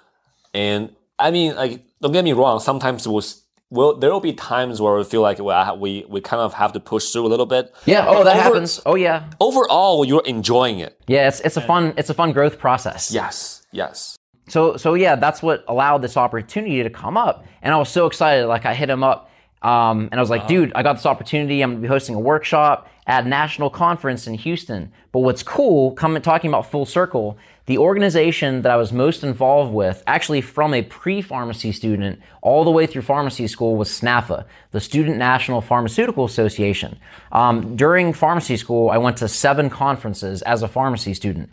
[0.53, 2.61] and I mean, like, don't get me wrong.
[2.61, 3.23] Sometimes we'll,
[3.71, 6.73] will there will be times where we feel like well, we we kind of have
[6.73, 7.75] to push through a little bit.
[7.87, 8.07] Yeah.
[8.09, 8.81] Oh, that Over- happens.
[8.87, 9.31] Oh, yeah.
[9.41, 11.01] Overall, you're enjoying it.
[11.07, 11.29] Yeah.
[11.29, 13.13] It's it's a fun it's a fun growth process.
[13.13, 14.17] Yes, yes.
[14.49, 18.07] So so yeah, that's what allowed this opportunity to come up, and I was so
[18.07, 18.47] excited.
[18.47, 19.31] Like I hit him up,
[19.63, 21.63] um, and I was like, dude, I got this opportunity.
[21.63, 24.91] I'm gonna be hosting a workshop at a national conference in Houston.
[25.13, 29.73] But what's cool, coming talking about full circle, the organization that I was most involved
[29.73, 34.81] with, actually from a pre-pharmacy student all the way through pharmacy school, was SNPhA, the
[34.81, 36.99] Student National Pharmaceutical Association.
[37.33, 41.51] Um, during pharmacy school, I went to seven conferences as a pharmacy student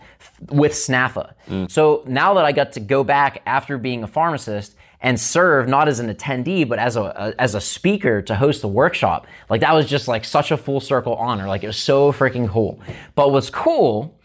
[0.49, 1.33] with SNPhA.
[1.69, 5.87] So now that I got to go back after being a pharmacist and serve not
[5.87, 9.61] as an attendee but as a, a as a speaker to host the workshop, like
[9.61, 11.47] that was just like such a full circle honor.
[11.47, 12.79] Like it was so freaking cool.
[13.13, 14.16] But what's cool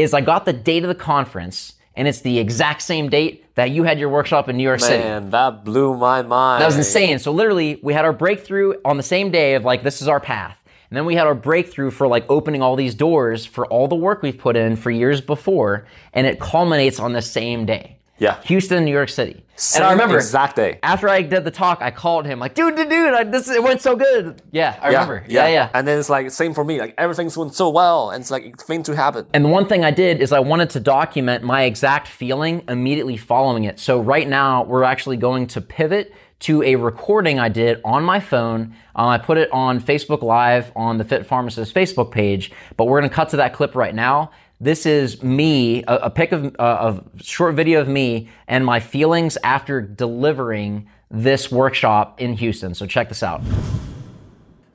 [0.00, 3.70] is I got the date of the conference and it's the exact same date that
[3.70, 5.02] you had your workshop in New York City.
[5.02, 6.62] Man, that blew my mind.
[6.62, 7.18] That was insane.
[7.18, 10.20] So literally, we had our breakthrough on the same day of like, this is our
[10.20, 10.56] path.
[10.88, 13.94] And then we had our breakthrough for like opening all these doors for all the
[13.94, 15.86] work we've put in for years before.
[16.12, 17.99] And it culminates on the same day.
[18.20, 18.40] Yeah.
[18.42, 19.42] Houston, New York City.
[19.56, 20.78] Same and I remember exact day.
[20.82, 23.62] after I did the talk, I called him like, dude, dude, dude, I, this it
[23.62, 24.40] went so good.
[24.52, 25.24] Yeah, I remember.
[25.26, 25.70] Yeah, yeah.
[25.74, 26.78] And then it's like same for me.
[26.78, 29.26] Like everything's going so well, and it's like it's going to happen.
[29.34, 33.16] And the one thing I did is I wanted to document my exact feeling immediately
[33.16, 33.80] following it.
[33.80, 38.20] So right now we're actually going to pivot to a recording I did on my
[38.20, 38.74] phone.
[38.94, 43.00] Um, I put it on Facebook Live on the Fit Pharmacist Facebook page, but we're
[43.00, 44.30] going to cut to that clip right now.
[44.62, 48.78] This is me, a, a pic of uh, of short video of me and my
[48.78, 52.74] feelings after delivering this workshop in Houston.
[52.74, 53.40] So check this out.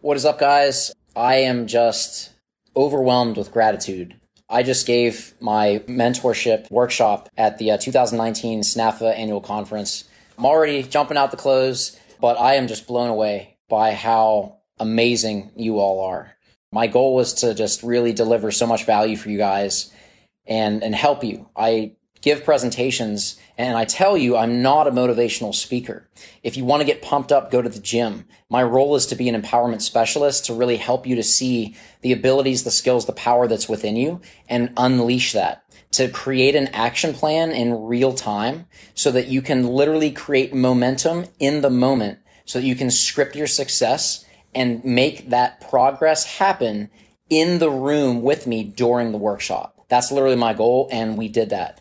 [0.02, 0.91] What is up, guys?
[1.15, 2.32] I am just
[2.76, 4.19] overwhelmed with gratitude.
[4.50, 10.06] I just gave my mentorship workshop at the uh, 2019 SNPhA annual conference.
[10.38, 15.52] I'm already jumping out the clothes, but I am just blown away by how amazing
[15.56, 16.35] you all are.
[16.71, 19.93] My goal was to just really deliver so much value for you guys
[20.45, 21.49] and and help you.
[21.56, 21.93] I
[22.25, 26.10] give presentations and I tell you I'm not a motivational speaker.
[26.41, 28.25] If you want to get pumped up, go to the gym.
[28.49, 32.12] My role is to be an empowerment specialist to really help you to see the
[32.12, 35.63] abilities, the skills, the power that's within you and unleash that.
[35.91, 41.25] To create an action plan in real time so that you can literally create momentum
[41.39, 44.24] in the moment so that you can script your success
[44.56, 46.89] and make that progress happen
[47.30, 49.86] in the room with me during the workshop.
[49.89, 51.80] That's literally my goal, and we did that.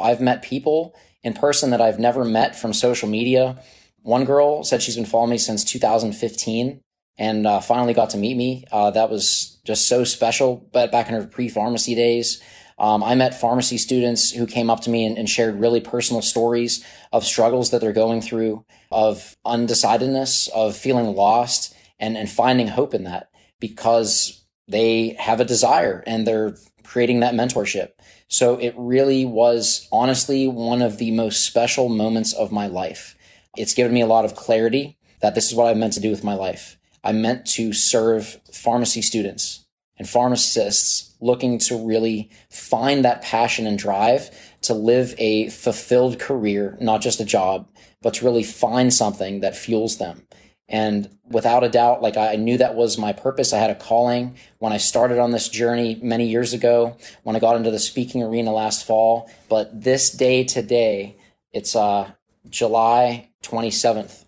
[0.00, 3.62] I've met people in person that I've never met from social media.
[4.02, 6.80] One girl said she's been following me since 2015
[7.18, 8.64] and uh, finally got to meet me.
[8.72, 10.66] Uh, that was just so special.
[10.72, 12.42] But back in her pre pharmacy days,
[12.78, 16.22] um, I met pharmacy students who came up to me and, and shared really personal
[16.22, 22.68] stories of struggles that they're going through, of undecidedness, of feeling lost, and, and finding
[22.68, 27.90] hope in that because they have a desire and they're creating that mentorship.
[28.28, 33.16] So it really was honestly one of the most special moments of my life.
[33.56, 36.10] It's given me a lot of clarity that this is what I meant to do
[36.10, 36.78] with my life.
[37.02, 39.66] I meant to serve pharmacy students
[39.98, 44.30] and pharmacists looking to really find that passion and drive
[44.62, 47.68] to live a fulfilled career, not just a job,
[48.00, 50.26] but to really find something that fuels them.
[50.68, 53.52] And without a doubt, like I knew that was my purpose.
[53.52, 57.38] I had a calling when I started on this journey many years ago, when I
[57.38, 59.30] got into the speaking arena last fall.
[59.48, 61.16] But this day today,
[61.52, 62.10] it's uh,
[62.48, 64.24] July 27th,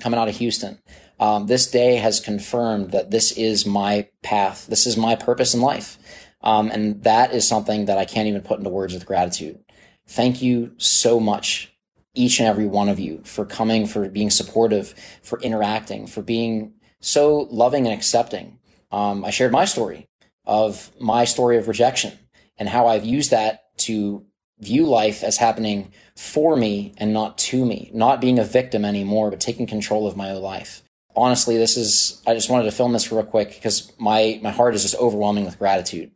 [0.00, 0.78] coming out of Houston.
[1.20, 4.66] Um, this day has confirmed that this is my path.
[4.66, 5.98] This is my purpose in life.
[6.42, 9.60] Um, and that is something that I can't even put into words with gratitude.
[10.08, 11.71] Thank you so much
[12.14, 16.74] each and every one of you for coming, for being supportive, for interacting, for being
[17.00, 18.58] so loving and accepting.
[18.90, 20.08] Um, I shared my story
[20.44, 22.18] of my story of rejection
[22.58, 24.24] and how I've used that to
[24.58, 29.30] view life as happening for me and not to me, not being a victim anymore,
[29.30, 30.82] but taking control of my own life.
[31.16, 34.74] Honestly, this is, I just wanted to film this real quick because my, my heart
[34.74, 36.12] is just overwhelming with gratitude.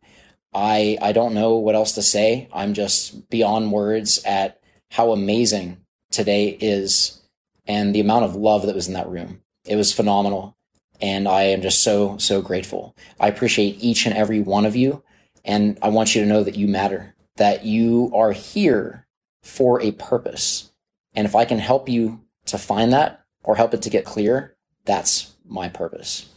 [0.54, 2.48] I, I don't know what else to say.
[2.52, 5.78] I'm just beyond words at how amazing
[6.16, 7.22] today is
[7.66, 9.42] and the amount of love that was in that room.
[9.64, 10.56] It was phenomenal.
[11.00, 12.96] And I am just so, so grateful.
[13.20, 15.02] I appreciate each and every one of you.
[15.44, 19.06] And I want you to know that you matter, that you are here
[19.42, 20.70] for a purpose.
[21.14, 24.56] And if I can help you to find that or help it to get clear,
[24.84, 26.28] that's my purpose.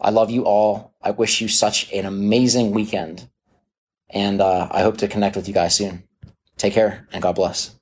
[0.00, 0.94] I love you all.
[1.02, 3.28] I wish you such an amazing weekend.
[4.10, 6.04] And uh, I hope to connect with you guys soon.
[6.56, 7.74] Take care and God bless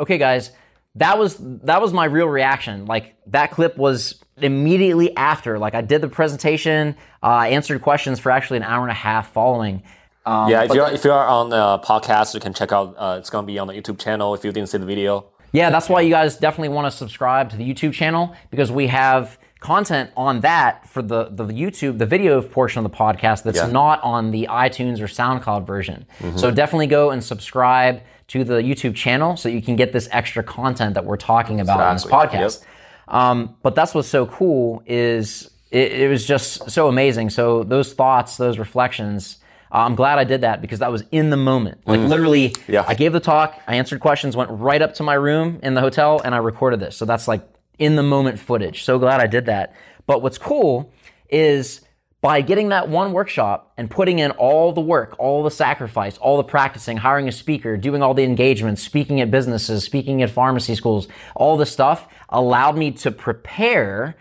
[0.00, 0.50] okay, guys,
[0.96, 2.86] that was that was my real reaction.
[2.86, 5.58] Like that clip was immediately after.
[5.58, 8.94] Like I did the presentation, uh, I answered questions for actually an hour and a
[8.94, 9.82] half following.
[10.26, 12.94] Um, yeah, if you're if you're on the podcast, you can check out.
[12.98, 15.26] Uh, it's gonna be on the YouTube channel if you didn't see the video.
[15.52, 18.86] Yeah, that's why you guys definitely want to subscribe to the YouTube channel because we
[18.86, 23.58] have content on that for the, the YouTube, the video portion of the podcast that's
[23.58, 23.66] yeah.
[23.66, 26.06] not on the iTunes or SoundCloud version.
[26.20, 26.38] Mm-hmm.
[26.38, 30.42] So definitely go and subscribe to the YouTube channel so you can get this extra
[30.42, 32.12] content that we're talking about exactly.
[32.12, 32.60] on this podcast.
[32.60, 33.14] Yep.
[33.14, 37.30] Um, but that's what's so cool is it, it, was just so amazing.
[37.30, 39.38] So those thoughts, those reflections,
[39.72, 41.80] uh, I'm glad I did that because that was in the moment.
[41.86, 42.08] Like mm.
[42.08, 42.84] literally, yeah.
[42.86, 45.80] I gave the talk, I answered questions, went right up to my room in the
[45.80, 46.96] hotel, and I recorded this.
[46.96, 47.42] So that's like
[47.80, 48.84] in the moment footage.
[48.84, 49.74] So glad I did that.
[50.06, 50.92] But what's cool
[51.28, 51.80] is
[52.20, 56.36] by getting that one workshop and putting in all the work, all the sacrifice, all
[56.36, 60.74] the practicing, hiring a speaker, doing all the engagements, speaking at businesses, speaking at pharmacy
[60.74, 64.16] schools, all the stuff allowed me to prepare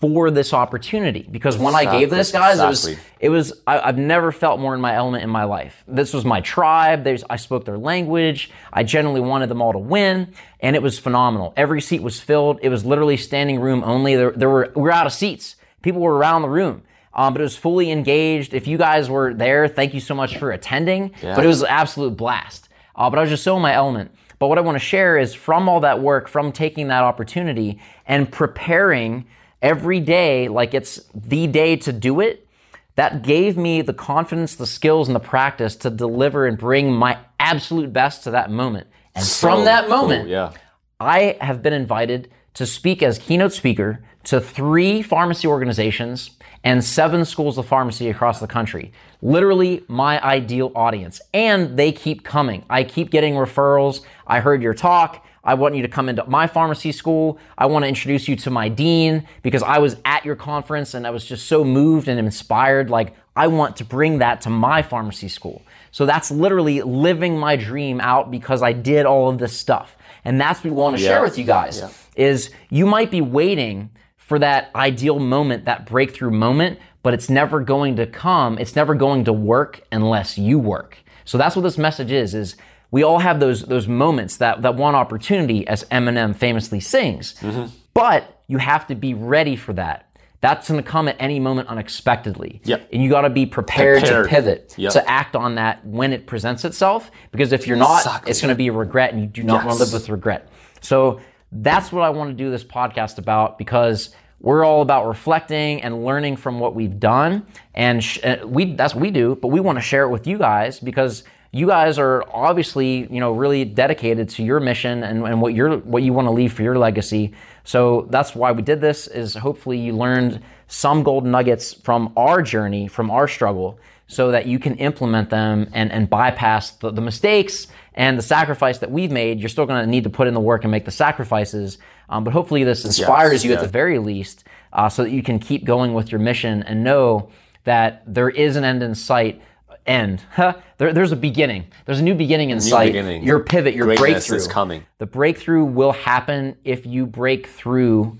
[0.00, 1.26] for this opportunity.
[1.30, 1.96] Because when exactly.
[1.96, 2.92] I gave this, guys, exactly.
[3.18, 5.82] it was, it was, I, have never felt more in my element in my life.
[5.88, 7.02] This was my tribe.
[7.02, 8.50] There's, I spoke their language.
[8.72, 10.34] I genuinely wanted them all to win.
[10.60, 11.54] And it was phenomenal.
[11.56, 12.60] Every seat was filled.
[12.62, 14.14] It was literally standing room only.
[14.14, 15.56] There, there were, we were out of seats.
[15.82, 16.82] People were around the room
[17.18, 18.54] um, but it was fully engaged.
[18.54, 21.12] If you guys were there, thank you so much for attending.
[21.20, 21.34] Yeah.
[21.34, 22.68] But it was an absolute blast.
[22.94, 24.12] Uh, but I was just so in my element.
[24.38, 27.80] But what I want to share is from all that work, from taking that opportunity
[28.06, 29.26] and preparing
[29.60, 32.46] every day like it's the day to do it,
[32.94, 37.18] that gave me the confidence, the skills, and the practice to deliver and bring my
[37.40, 38.86] absolute best to that moment.
[39.16, 40.52] And so from that moment, cool, yeah.
[41.00, 46.30] I have been invited to speak as keynote speaker to three pharmacy organizations
[46.68, 48.92] and seven schools of pharmacy across the country.
[49.22, 51.18] Literally my ideal audience.
[51.32, 52.62] And they keep coming.
[52.68, 54.02] I keep getting referrals.
[54.26, 55.24] I heard your talk.
[55.42, 57.38] I want you to come into my pharmacy school.
[57.56, 61.06] I want to introduce you to my dean because I was at your conference and
[61.06, 62.90] I was just so moved and inspired.
[62.90, 65.62] Like, I want to bring that to my pharmacy school.
[65.90, 69.96] So that's literally living my dream out because I did all of this stuff.
[70.22, 71.08] And that's what we want to yeah.
[71.08, 71.90] share with you guys yeah.
[72.14, 73.88] is you might be waiting
[74.28, 78.58] for that ideal moment, that breakthrough moment, but it's never going to come.
[78.58, 80.98] It's never going to work unless you work.
[81.24, 82.54] So that's what this message is, is
[82.90, 87.36] we all have those, those moments, that, that one opportunity, as Eminem famously sings.
[87.40, 87.74] Mm-hmm.
[87.94, 90.04] But you have to be ready for that.
[90.42, 92.60] That's going to come at any moment unexpectedly.
[92.64, 92.90] Yep.
[92.92, 94.92] And you got to be prepared, prepared, to pivot, yep.
[94.92, 97.10] to act on that when it presents itself.
[97.32, 98.30] Because if you're not, exactly.
[98.30, 99.64] it's going to be a regret and you do not yes.
[99.64, 100.50] want to live with regret.
[100.82, 101.20] So
[101.52, 106.04] that's what I want to do this podcast about because we're all about reflecting and
[106.04, 107.46] learning from what we've done.
[107.74, 110.26] And sh- uh, we, that's what we do, but we want to share it with
[110.26, 115.26] you guys because you guys are obviously, you know, really dedicated to your mission and,
[115.26, 117.32] and what you're, what you want to leave for your legacy.
[117.64, 122.42] So that's why we did this is hopefully you learned some golden nuggets from our
[122.42, 127.00] journey, from our struggle so that you can implement them and, and bypass the, the
[127.00, 127.66] mistakes
[127.98, 129.40] and the sacrifice that we've made.
[129.40, 131.78] You're still going to need to put in the work and make the sacrifices.
[132.08, 133.56] Um, but hopefully this inspires yes, you yeah.
[133.56, 136.84] at the very least uh, so that you can keep going with your mission and
[136.84, 137.30] know
[137.64, 139.42] that there is an end in sight.
[139.84, 140.22] End.
[140.32, 140.54] Huh?
[140.78, 141.66] There, there's a beginning.
[141.86, 142.92] There's a new beginning in sight.
[142.92, 143.24] beginning.
[143.24, 144.86] Your pivot, your Greatness breakthrough is coming.
[144.98, 148.16] The breakthrough will happen if you break through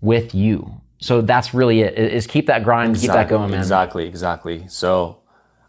[0.00, 0.80] with you.
[0.98, 1.96] So that's really it.
[1.96, 3.60] Is keep that grind, keep that going, man.
[3.60, 4.66] Exactly, exactly.
[4.66, 5.20] So,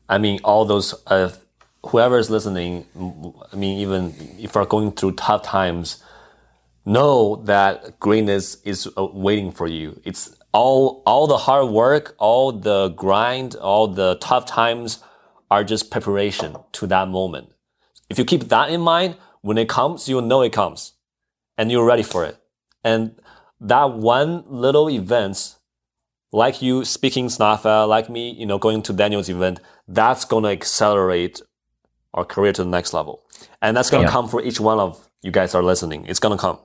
[0.10, 1.30] I mean, all those, uh,
[1.86, 2.86] whoever is listening,
[3.52, 6.04] I mean, even if you're going through tough times,
[6.86, 10.00] know that greatness is uh, waiting for you.
[10.04, 15.04] It's all, all the hard work, all the grind, all the tough times
[15.50, 17.50] are just preparation to that moment.
[18.10, 20.94] If you keep that in mind, when it comes, you'll know it comes
[21.58, 22.38] and you're ready for it.
[22.84, 23.20] And
[23.60, 25.56] that one little event
[26.32, 30.50] like you speaking SNPhA, like me, you know, going to Daniel's event, that's going to
[30.50, 31.42] accelerate
[32.14, 33.22] our career to the next level.
[33.62, 34.12] And that's going to Yeah.
[34.14, 36.06] come for each one of you guys are listening.
[36.08, 36.58] It's going to come.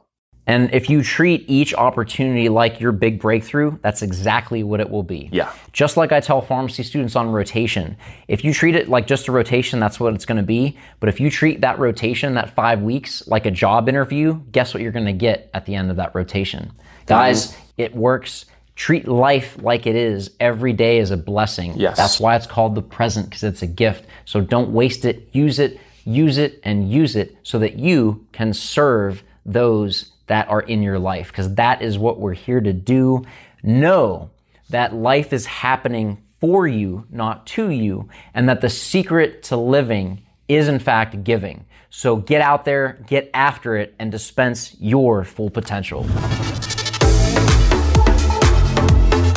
[0.49, 5.03] And if you treat each opportunity like your big breakthrough, that's exactly what it will
[5.03, 5.29] be.
[5.33, 5.51] Yeah.
[5.73, 7.97] Just like I tell pharmacy students on rotation,
[8.29, 10.79] if you treat it like just a rotation, that's what it's going to be.
[11.01, 14.85] But if you treat that rotation, that five weeks, like a job interview, guess what
[14.85, 16.71] you're going to get at the end of that rotation?
[17.07, 18.47] Guys, it works.
[18.77, 20.31] Treat life like it is.
[20.39, 21.75] Every day is a blessing.
[21.77, 21.97] Yes.
[21.97, 24.05] That's why it's called the present because it's a gift.
[24.27, 25.31] So don't waste it.
[25.33, 30.61] Use it, use it, and use it so that you can serve those that are
[30.61, 33.25] in your life because that is what we're here to do.
[33.63, 34.31] Know
[34.69, 40.23] that life is happening for you, not to you, and that the secret to living
[40.49, 41.65] is in fact giving.
[41.89, 46.05] So get out there, get after it, and dispense your full potential.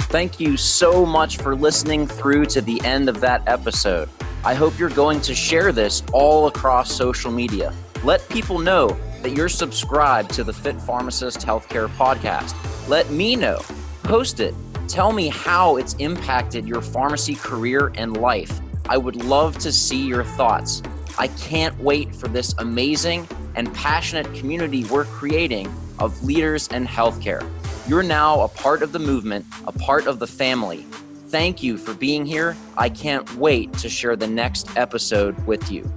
[0.10, 4.10] Thank you so much for listening through to the end of that episode.
[4.44, 7.72] I hope you're going to share this all across social media.
[8.04, 12.56] Let people know that you're subscribed to the Fit Pharmacist Healthcare Podcast.
[12.88, 13.62] Let me know.
[14.02, 14.56] Post it.
[14.88, 18.62] Tell me how it's impacted your pharmacy career and life.
[18.90, 20.82] I would love to see your thoughts.
[21.20, 27.46] I can't wait for this amazing and passionate community we're creating of leaders in healthcare.
[27.90, 30.86] You're now a part of the movement, a part of the family.
[31.28, 32.56] Thank you for being here.
[32.78, 35.92] I can't wait to share the next episode with you.